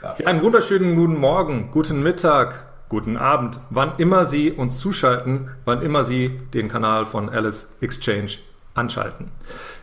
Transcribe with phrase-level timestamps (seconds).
[0.00, 5.82] Ja, einen wunderschönen guten Morgen, guten Mittag, guten Abend, wann immer Sie uns zuschalten, wann
[5.82, 8.34] immer Sie den Kanal von Alice Exchange
[8.74, 9.32] anschalten.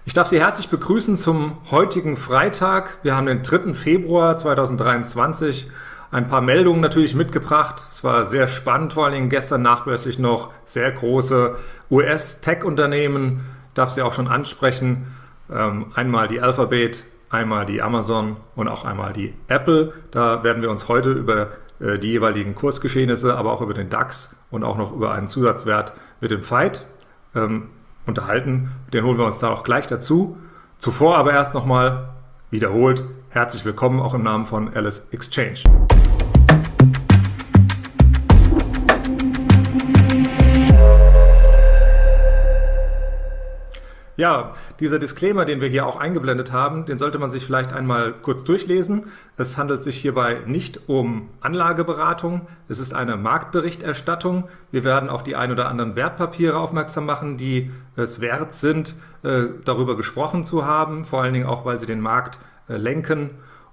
[0.05, 2.99] Ich darf Sie herzlich begrüßen zum heutigen Freitag.
[3.03, 3.73] Wir haben den 3.
[3.73, 5.69] Februar 2023.
[6.11, 7.83] Ein paar Meldungen natürlich mitgebracht.
[7.91, 11.57] Es war sehr spannend, vor Dingen gestern nachbörslich noch sehr große
[11.91, 13.41] US-Tech-Unternehmen.
[13.73, 15.13] Darf Sie auch schon ansprechen.
[15.53, 17.03] Ähm, einmal die Alphabet,
[17.35, 19.93] einmal die Amazon und auch einmal die Apple.
[20.11, 21.49] Da werden wir uns heute über
[21.79, 25.93] äh, die jeweiligen Kursgeschehnisse, aber auch über den DAX und auch noch über einen Zusatzwert
[26.21, 26.85] mit dem Fight
[27.35, 27.69] ähm,
[28.05, 28.71] unterhalten.
[28.93, 30.37] Den holen wir uns da auch gleich dazu.
[30.77, 32.09] Zuvor aber erst nochmal
[32.51, 33.03] wiederholt
[33.35, 35.59] herzlich willkommen auch im Namen von Alice Exchange.
[44.17, 48.13] Ja, dieser Disclaimer, den wir hier auch eingeblendet haben, den sollte man sich vielleicht einmal
[48.13, 49.07] kurz durchlesen.
[49.35, 54.45] Es handelt sich hierbei nicht um Anlageberatung, es ist eine Marktberichterstattung.
[54.71, 59.47] Wir werden auf die ein oder anderen Wertpapiere aufmerksam machen, die es wert sind, äh,
[59.65, 63.31] darüber gesprochen zu haben, vor allen Dingen auch, weil sie den Markt äh, lenken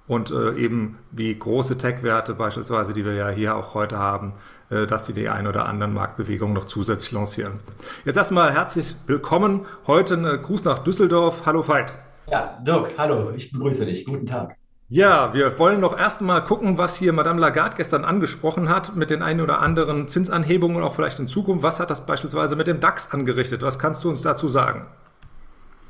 [0.08, 4.34] und äh, eben wie große Tech-Werte beispielsweise, die wir ja hier auch heute haben,
[4.70, 7.60] äh, dass sie die ein oder anderen Marktbewegungen noch zusätzlich lancieren.
[8.04, 9.66] Jetzt erstmal herzlich willkommen.
[9.86, 11.46] Heute ein Gruß nach Düsseldorf.
[11.46, 11.92] Hallo Veit.
[12.30, 14.04] Ja, Dirk, hallo, ich begrüße dich.
[14.04, 14.56] Guten Tag.
[14.88, 19.22] Ja, wir wollen noch erstmal gucken, was hier Madame Lagarde gestern angesprochen hat mit den
[19.22, 21.62] ein oder anderen Zinsanhebungen und auch vielleicht in Zukunft.
[21.62, 23.62] Was hat das beispielsweise mit dem DAX angerichtet?
[23.62, 24.86] Was kannst du uns dazu sagen?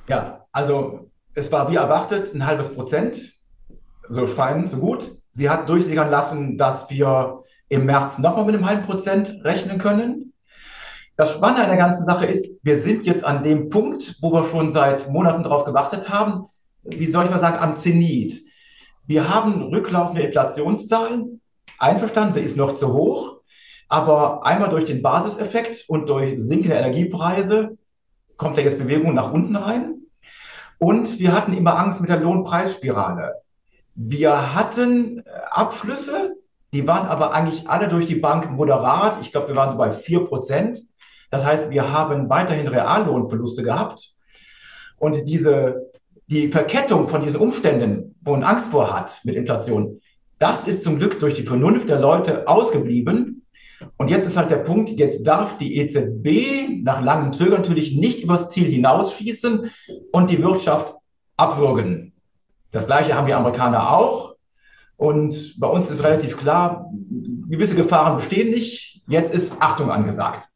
[0.08, 3.33] Ja, also es war wie erwartet ein halbes Prozent.
[4.08, 5.11] So fein, so gut.
[5.31, 10.33] Sie hat durchsickern lassen, dass wir im März nochmal mit einem halben Prozent rechnen können.
[11.17, 14.45] Das Spannende an der ganzen Sache ist, wir sind jetzt an dem Punkt, wo wir
[14.45, 16.47] schon seit Monaten darauf gewartet haben,
[16.83, 18.42] wie soll ich mal sagen, am Zenit.
[19.06, 21.41] Wir haben rücklaufende Inflationszahlen.
[21.78, 23.41] Einverstanden, sie ist noch zu hoch.
[23.89, 27.77] Aber einmal durch den Basiseffekt und durch sinkende Energiepreise
[28.36, 29.96] kommt da jetzt Bewegung nach unten rein.
[30.79, 33.42] Und wir hatten immer Angst mit der Lohnpreisspirale.
[33.95, 36.36] Wir hatten Abschlüsse,
[36.73, 39.19] die waren aber eigentlich alle durch die Bank moderat.
[39.20, 40.80] Ich glaube, wir waren so bei vier Prozent.
[41.30, 44.14] Das heißt, wir haben weiterhin Reallohnverluste gehabt.
[44.98, 45.91] Und diese,
[46.29, 50.01] die Verkettung von diesen Umständen, wo man Angst vor hat mit Inflation,
[50.39, 53.47] das ist zum Glück durch die Vernunft der Leute ausgeblieben.
[53.97, 58.23] Und jetzt ist halt der Punkt, jetzt darf die EZB nach langem Zögern natürlich nicht
[58.23, 59.70] übers Ziel hinausschießen
[60.13, 60.95] und die Wirtschaft
[61.36, 62.11] abwürgen.
[62.72, 64.34] Das gleiche haben die Amerikaner auch.
[64.96, 66.90] Und bei uns ist relativ klar,
[67.48, 69.02] gewisse Gefahren bestehen nicht.
[69.06, 70.48] Jetzt ist Achtung angesagt.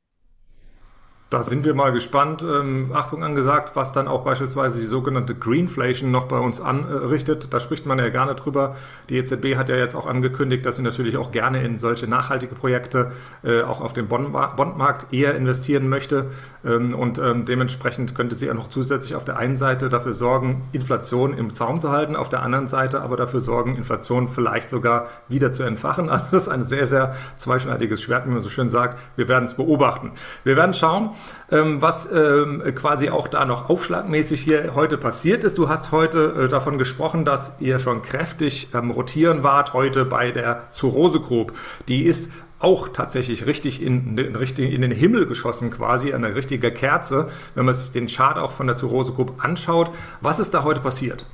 [1.29, 2.43] Da sind wir mal gespannt.
[2.43, 7.53] Ähm, Achtung angesagt, was dann auch beispielsweise die sogenannte Greenflation noch bei uns anrichtet.
[7.53, 8.77] Da spricht man ja gerne drüber.
[9.09, 12.55] Die EZB hat ja jetzt auch angekündigt, dass sie natürlich auch gerne in solche nachhaltige
[12.55, 13.11] Projekte
[13.43, 16.27] äh, auch auf dem Bondmarkt eher investieren möchte.
[16.65, 20.69] Ähm, und ähm, dementsprechend könnte sie ja noch zusätzlich auf der einen Seite dafür sorgen,
[20.71, 25.09] Inflation im Zaum zu halten, auf der anderen Seite aber dafür sorgen, Inflation vielleicht sogar
[25.29, 26.09] wieder zu entfachen.
[26.17, 28.99] Also das ist ein sehr, sehr zweischneidiges Schwert, wie man so schön sagt.
[29.17, 30.13] Wir werden es beobachten.
[30.45, 31.11] Wir werden schauen,
[31.51, 35.59] ähm, was ähm, quasi auch da noch aufschlagmäßig hier heute passiert ist.
[35.59, 40.31] Du hast heute äh, davon gesprochen, dass ihr schon kräftig ähm, rotieren wart heute bei
[40.31, 41.53] der Zurose Group.
[41.89, 47.29] Die ist auch tatsächlich richtig in, in, in den Himmel geschossen, quasi eine richtige Kerze,
[47.55, 49.91] wenn man sich den Chart auch von der Zurose Group anschaut.
[50.21, 51.27] Was ist da heute passiert?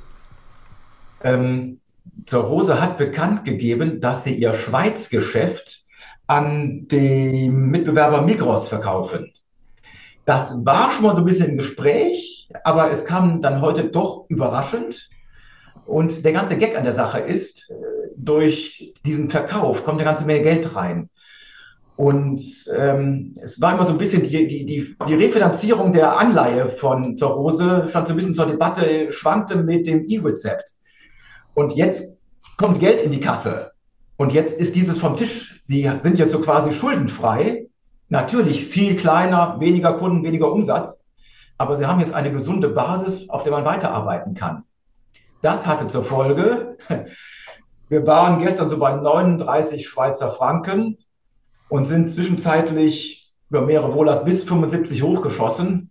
[1.23, 1.79] Ähm,
[2.25, 5.83] Zurose hat bekannt gegeben, dass sie ihr Schweizgeschäft
[6.27, 9.31] an den Mitbewerber Migros verkaufen.
[10.25, 14.25] Das war schon mal so ein bisschen im Gespräch, aber es kam dann heute doch
[14.29, 15.09] überraschend.
[15.85, 17.73] Und der ganze Gag an der Sache ist, äh,
[18.15, 21.09] durch diesen Verkauf kommt eine ganze Menge Geld rein.
[21.95, 22.41] Und
[22.75, 27.17] ähm, es war immer so ein bisschen die, die, die, die Refinanzierung der Anleihe von
[27.17, 30.73] Zorose stand so ein bisschen zur Debatte, schwankte mit dem E-Rezept.
[31.53, 32.23] Und jetzt
[32.57, 33.73] kommt Geld in die Kasse.
[34.17, 35.59] Und jetzt ist dieses vom Tisch.
[35.61, 37.67] Sie sind jetzt so quasi schuldenfrei.
[38.13, 41.03] Natürlich viel kleiner, weniger Kunden, weniger Umsatz,
[41.57, 44.65] aber sie haben jetzt eine gesunde Basis, auf der man weiterarbeiten kann.
[45.41, 46.77] Das hatte zur Folge,
[47.89, 50.99] wir waren gestern so bei 39 Schweizer Franken
[51.69, 55.89] und sind zwischenzeitlich über mehrere Wohlers bis 75 hochgeschossen.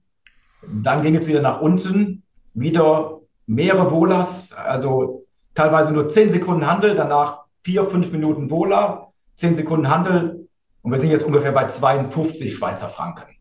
[0.62, 2.22] Dann ging es wieder nach unten,
[2.54, 5.24] wieder mehrere Wohlers, also
[5.56, 10.42] teilweise nur 10 Sekunden Handel, danach 4, 5 Minuten Wohler, 10 Sekunden Handel,
[10.82, 13.32] und wir sind jetzt ungefähr bei 52 Schweizer Franken.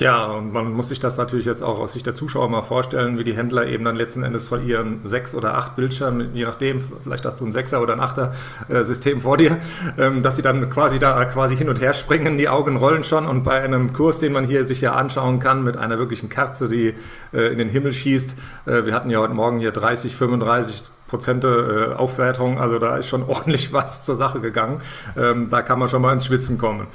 [0.00, 3.16] Ja, und man muss sich das natürlich jetzt auch aus Sicht der Zuschauer mal vorstellen,
[3.16, 6.80] wie die Händler eben dann letzten Endes von ihren sechs oder acht Bildschirmen, je nachdem,
[6.80, 8.34] vielleicht hast du ein Sechser oder ein Achter
[8.68, 9.56] äh, System vor dir,
[9.96, 13.28] ähm, dass sie dann quasi da quasi hin und her springen, die Augen rollen schon
[13.28, 16.68] und bei einem Kurs, den man hier sich ja anschauen kann, mit einer wirklichen Kerze,
[16.68, 16.94] die
[17.32, 18.36] äh, in den Himmel schießt,
[18.66, 23.08] äh, wir hatten ja heute Morgen hier 30, 35 Prozente äh, Aufwertung, also da ist
[23.08, 24.80] schon ordentlich was zur Sache gegangen.
[25.16, 26.86] Ähm, da kann man schon mal ins Schwitzen kommen.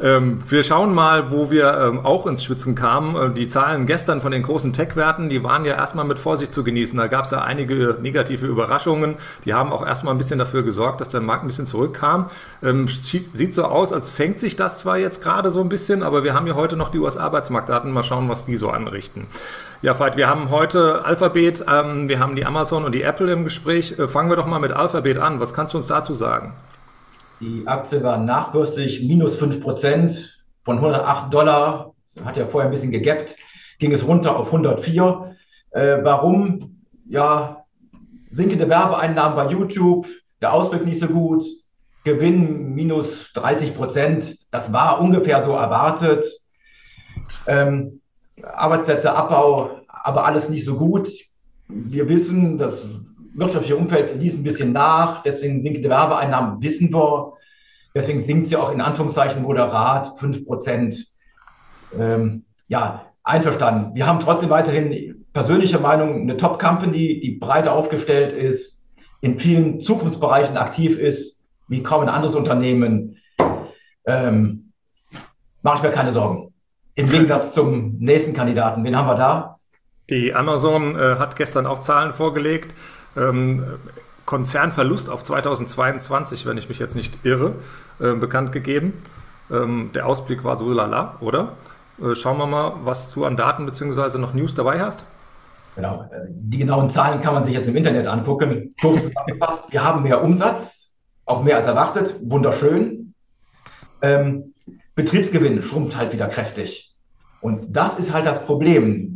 [0.00, 3.16] Ähm, wir schauen mal, wo wir ähm, auch ins Schwitzen kamen.
[3.16, 6.64] Äh, die Zahlen gestern von den großen Tech-Werten, die waren ja erstmal mit Vorsicht zu
[6.64, 6.96] genießen.
[6.96, 9.16] Da gab es ja einige negative Überraschungen.
[9.44, 12.30] Die haben auch erstmal ein bisschen dafür gesorgt, dass der Markt ein bisschen zurückkam.
[12.62, 16.24] Ähm, sieht so aus, als fängt sich das zwar jetzt gerade so ein bisschen, aber
[16.24, 17.92] wir haben ja heute noch die US-Arbeitsmarktdaten.
[17.92, 19.26] Mal schauen, was die so anrichten.
[19.80, 23.44] Ja, Veit, wir haben heute Alphabet, ähm, wir haben die Amazon und die Apple im
[23.44, 23.96] Gespräch.
[23.96, 25.38] Äh, fangen wir doch mal mit Alphabet an.
[25.38, 26.52] Was kannst du uns dazu sagen?
[27.38, 30.30] Die Aktie war nachbörslich minus 5%
[30.64, 31.94] von 108 Dollar.
[32.24, 33.36] Hat ja vorher ein bisschen gegappt,
[33.78, 35.36] ging es runter auf 104.
[35.70, 36.82] Äh, warum?
[37.08, 37.64] Ja,
[38.30, 40.08] sinkende Werbeeinnahmen bei YouTube,
[40.42, 41.44] der Ausblick nicht so gut,
[42.02, 44.52] Gewinn minus 30 Prozent.
[44.52, 46.26] Das war ungefähr so erwartet.
[47.46, 48.00] Ähm,
[48.44, 51.08] Arbeitsplätze, Abbau, aber alles nicht so gut.
[51.68, 52.86] Wir wissen, das
[53.34, 57.34] wirtschaftliche Umfeld ließ ein bisschen nach, deswegen sinkt die Werbeeinnahmen, wissen wir.
[57.94, 61.06] Deswegen sinkt sie auch in Anführungszeichen moderat 5 Prozent.
[61.98, 63.94] Ähm, ja, einverstanden.
[63.94, 68.86] Wir haben trotzdem weiterhin persönliche Meinung, eine Top-Company, die breiter aufgestellt ist,
[69.20, 73.16] in vielen Zukunftsbereichen aktiv ist, wie kaum ein anderes Unternehmen.
[74.06, 74.72] Ähm,
[75.62, 76.54] mache ich mir keine Sorgen.
[76.98, 78.82] Im Gegensatz zum nächsten Kandidaten.
[78.82, 79.60] Wen haben wir da?
[80.10, 82.74] Die Amazon äh, hat gestern auch Zahlen vorgelegt.
[83.16, 83.62] Ähm,
[84.24, 87.54] Konzernverlust auf 2022, wenn ich mich jetzt nicht irre,
[88.00, 89.00] äh, bekannt gegeben.
[89.48, 91.52] Ähm, der Ausblick war so lala, oder?
[92.02, 94.18] Äh, schauen wir mal, was du an Daten bzw.
[94.18, 95.04] noch News dabei hast.
[95.76, 98.74] Genau, also die genauen Zahlen kann man sich jetzt im Internet angucken.
[98.80, 100.90] Kurz zusammengefasst, wir haben mehr Umsatz,
[101.26, 103.14] auch mehr als erwartet, wunderschön.
[104.02, 104.52] Ähm,
[104.96, 106.87] Betriebsgewinn schrumpft halt wieder kräftig.
[107.40, 109.14] Und das ist halt das Problem.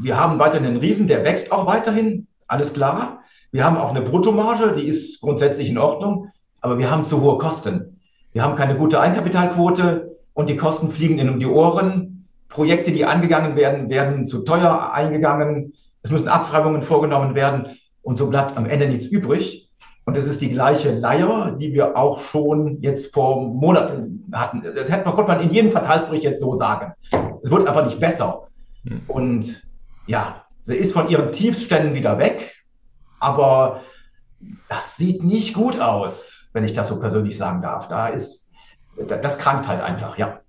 [0.00, 3.20] Wir haben weiterhin einen Riesen, der wächst auch weiterhin, alles klar.
[3.50, 6.28] Wir haben auch eine Bruttomarge, die ist grundsätzlich in Ordnung,
[6.60, 8.00] aber wir haben zu hohe Kosten.
[8.32, 12.26] Wir haben keine gute Eigenkapitalquote und die Kosten fliegen in um die Ohren.
[12.48, 15.74] Projekte, die angegangen werden, werden zu teuer eingegangen.
[16.02, 19.68] Es müssen Abschreibungen vorgenommen werden und so bleibt am Ende nichts übrig.
[20.04, 24.62] Und es ist die gleiche Leier, die wir auch schon jetzt vor Monaten hatten.
[24.62, 26.94] Das hätte man, konnte man in jedem Quartalsbericht jetzt so sagen.
[27.42, 28.48] Es wird einfach nicht besser.
[28.84, 29.02] Hm.
[29.06, 29.62] Und
[30.06, 32.54] ja, sie ist von ihren Tiefständen wieder weg,
[33.20, 33.82] aber
[34.68, 37.88] das sieht nicht gut aus, wenn ich das so persönlich sagen darf.
[37.88, 38.52] Da ist,
[38.96, 40.40] das krankt halt einfach, ja.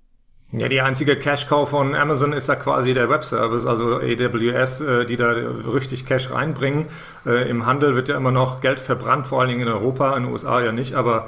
[0.52, 5.16] Ja, die einzige Cash-Cow von Amazon ist ja quasi der Web-Service, also AWS, äh, die
[5.16, 6.88] da richtig Cash reinbringen.
[7.24, 10.24] Äh, Im Handel wird ja immer noch Geld verbrannt, vor allen Dingen in Europa, in
[10.24, 11.28] den USA ja nicht, aber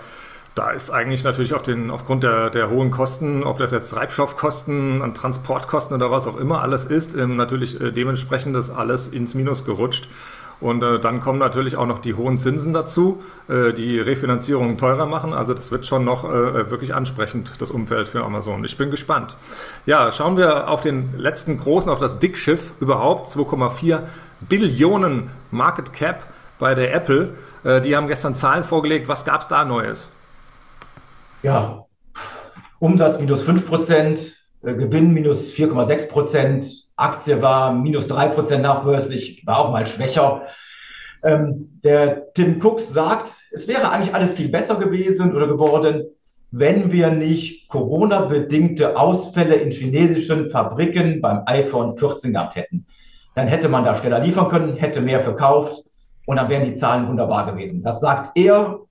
[0.55, 5.01] da ist eigentlich natürlich auf den, aufgrund der, der hohen Kosten, ob das jetzt Treibstoffkosten,
[5.01, 9.33] an Transportkosten oder was auch immer alles ist, ähm, natürlich äh, dementsprechend das alles ins
[9.33, 10.09] Minus gerutscht.
[10.59, 15.07] Und äh, dann kommen natürlich auch noch die hohen Zinsen dazu, äh, die Refinanzierungen teurer
[15.07, 15.33] machen.
[15.33, 18.63] Also das wird schon noch äh, wirklich ansprechend, das Umfeld für Amazon.
[18.63, 19.37] Ich bin gespannt.
[19.87, 23.27] Ja, schauen wir auf den letzten großen, auf das Dickschiff überhaupt.
[23.27, 24.01] 2,4
[24.41, 26.23] Billionen Market Cap
[26.59, 27.29] bei der Apple.
[27.63, 29.07] Äh, die haben gestern Zahlen vorgelegt.
[29.07, 30.11] Was gab es da Neues?
[31.43, 31.87] Ja,
[32.79, 39.45] Umsatz minus 5 Prozent, äh, Gewinn minus 4,6 Prozent, Aktie war minus 3 Prozent nachbörslich,
[39.47, 40.43] war auch mal schwächer.
[41.23, 46.03] Ähm, der Tim Cook sagt, es wäre eigentlich alles viel besser gewesen oder geworden,
[46.51, 52.85] wenn wir nicht Corona-bedingte Ausfälle in chinesischen Fabriken beim iPhone 14 gehabt hätten.
[53.33, 55.85] Dann hätte man da schneller liefern können, hätte mehr verkauft
[56.27, 57.81] und dann wären die Zahlen wunderbar gewesen.
[57.81, 58.81] Das sagt er.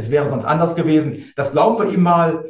[0.00, 1.30] Es wäre sonst anders gewesen.
[1.36, 2.46] Das glauben wir ihm mal.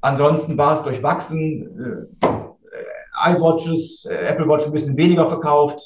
[0.00, 2.08] Ansonsten war es durchwachsen.
[2.22, 5.80] Äh, iWatches, äh, Apple Watch ein bisschen weniger verkauft.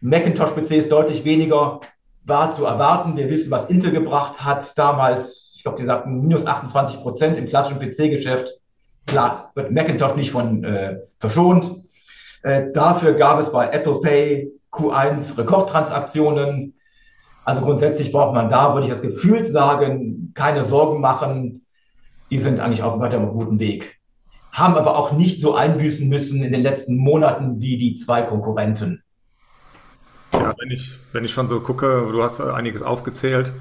[0.00, 1.80] Macintosh-PCs deutlich weniger.
[2.24, 3.16] War zu erwarten.
[3.16, 5.54] Wir wissen, was Intel gebracht hat damals.
[5.56, 8.60] Ich glaube, die sagten minus 28 Prozent im klassischen PC-Geschäft.
[9.06, 11.74] Klar, wird Macintosh nicht von äh, verschont.
[12.44, 16.74] Äh, dafür gab es bei Apple Pay Q1 Rekordtransaktionen.
[17.44, 21.62] Also grundsätzlich braucht man da, würde ich das Gefühl sagen, keine Sorgen machen
[22.32, 24.00] die sind eigentlich auch weiter auf einem guten Weg.
[24.52, 29.02] Haben aber auch nicht so einbüßen müssen in den letzten Monaten wie die zwei Konkurrenten.
[30.32, 33.52] Ja, wenn ich, wenn ich schon so gucke, du hast einiges aufgezählt.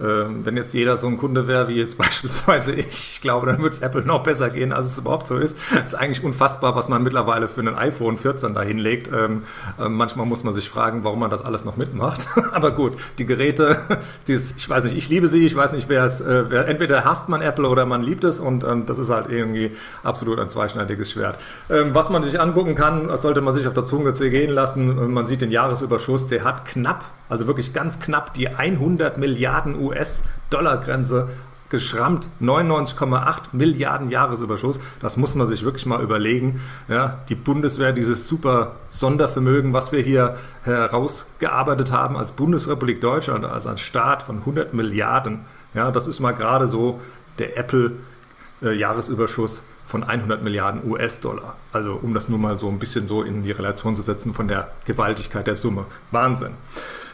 [0.00, 3.58] Ähm, wenn jetzt jeder so ein Kunde wäre wie jetzt beispielsweise ich, ich glaube, dann
[3.58, 5.56] würde es Apple noch besser gehen, als es überhaupt so ist.
[5.72, 9.08] Es ist eigentlich unfassbar, was man mittlerweile für ein iPhone 14 da hinlegt.
[9.14, 9.42] Ähm,
[9.78, 12.26] äh, manchmal muss man sich fragen, warum man das alles noch mitmacht.
[12.52, 13.78] Aber gut, die Geräte,
[14.26, 17.04] dieses, ich weiß nicht, ich liebe sie, ich weiß nicht, wer es, äh, wer, entweder
[17.04, 19.72] hasst man Apple oder man liebt es und ähm, das ist halt irgendwie
[20.02, 21.38] absolut ein zweischneidiges Schwert.
[21.70, 25.12] Ähm, was man sich angucken kann, sollte man sich auf der Zunge gehen lassen.
[25.12, 27.04] Man sieht den Jahresüberschuss, der hat knapp,
[27.34, 31.30] also wirklich ganz knapp die 100 Milliarden US-Dollar-Grenze
[31.68, 32.30] geschrammt.
[32.40, 34.78] 99,8 Milliarden Jahresüberschuss.
[35.00, 36.60] Das muss man sich wirklich mal überlegen.
[36.86, 43.66] Ja, die Bundeswehr, dieses super Sondervermögen, was wir hier herausgearbeitet haben als Bundesrepublik Deutschland, als
[43.66, 45.40] ein Staat von 100 Milliarden.
[45.74, 47.00] Ja, das ist mal gerade so
[47.40, 51.56] der Apple-Jahresüberschuss von 100 Milliarden US-Dollar.
[51.72, 54.46] Also um das nur mal so ein bisschen so in die Relation zu setzen von
[54.46, 55.86] der Gewaltigkeit der Summe.
[56.12, 56.52] Wahnsinn.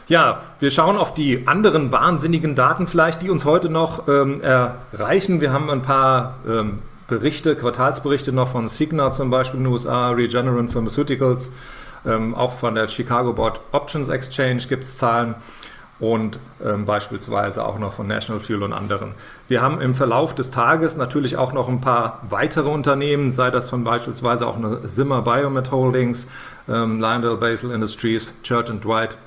[0.07, 5.41] Ja, wir schauen auf die anderen wahnsinnigen Daten vielleicht, die uns heute noch ähm, erreichen.
[5.41, 10.09] Wir haben ein paar ähm, Berichte, Quartalsberichte noch von Cigna zum Beispiel in den USA,
[10.11, 11.51] Regeneron Pharmaceuticals,
[12.05, 15.35] ähm, auch von der Chicago Board Options Exchange gibt es Zahlen
[15.99, 19.11] und ähm, beispielsweise auch noch von National Fuel und anderen.
[19.47, 23.69] Wir haben im Verlauf des Tages natürlich auch noch ein paar weitere Unternehmen, sei das
[23.69, 26.27] von beispielsweise auch eine Zimmer Biomet Holdings,
[26.67, 29.17] ähm, Lyondell Basel Industries, Church and Dwight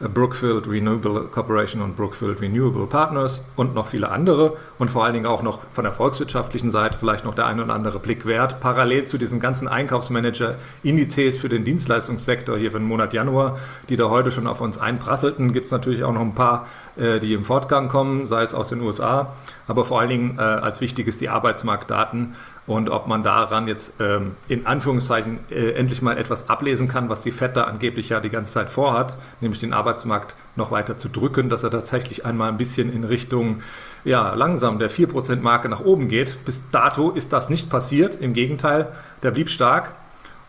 [0.00, 5.26] Brookfield Renewable Corporation und Brookfield Renewable Partners und noch viele andere und vor allen Dingen
[5.26, 8.60] auch noch von der volkswirtschaftlichen Seite vielleicht noch der ein oder andere Blick wert.
[8.60, 14.08] Parallel zu diesen ganzen Einkaufsmanager-Indizes für den Dienstleistungssektor hier für den Monat Januar, die da
[14.08, 17.44] heute schon auf uns einprasselten, gibt es natürlich auch noch ein paar, äh, die im
[17.44, 19.34] Fortgang kommen, sei es aus den USA,
[19.66, 22.34] aber vor allen Dingen äh, als wichtig ist die Arbeitsmarktdaten
[22.68, 27.22] und ob man daran jetzt ähm, in Anführungszeichen äh, endlich mal etwas ablesen kann, was
[27.22, 31.08] die FED da angeblich ja die ganze Zeit vorhat, nämlich den Arbeitsmarkt noch weiter zu
[31.08, 33.62] drücken, dass er tatsächlich einmal ein bisschen in Richtung
[34.04, 36.44] ja, langsam der 4%-Marke nach oben geht.
[36.44, 39.94] Bis dato ist das nicht passiert, im Gegenteil, der blieb stark.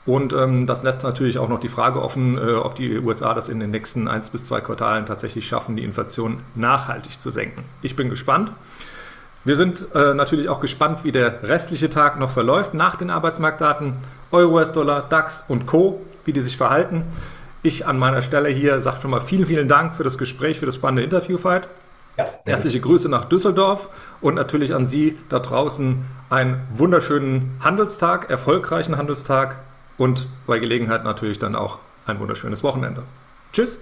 [0.06, 3.48] Und ähm, das lässt natürlich auch noch die Frage offen, äh, ob die USA das
[3.48, 7.64] in den nächsten eins bis zwei Quartalen tatsächlich schaffen, die Inflation nachhaltig zu senken.
[7.82, 8.52] Ich bin gespannt.
[9.46, 13.94] Wir sind äh, natürlich auch gespannt, wie der restliche Tag noch verläuft nach den Arbeitsmarktdaten.
[14.32, 17.04] Euro, US-Dollar, DAX und Co., wie die sich verhalten.
[17.64, 20.66] Ich an meiner Stelle hier sage schon mal vielen, vielen Dank für das Gespräch, für
[20.66, 21.68] das spannende Interview, Veit.
[22.18, 28.98] Ja, Herzliche Grüße nach Düsseldorf und natürlich an Sie da draußen einen wunderschönen Handelstag, erfolgreichen
[28.98, 29.60] Handelstag
[29.98, 33.04] und bei Gelegenheit natürlich dann auch ein wunderschönes Wochenende.
[33.54, 33.80] Tschüss!